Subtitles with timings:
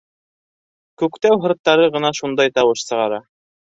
[1.03, 3.27] Күктау һырттары ғына шундай тауыш сығара.